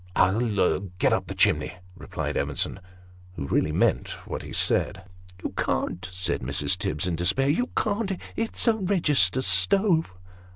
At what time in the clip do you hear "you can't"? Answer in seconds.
5.43-6.09, 7.49-8.13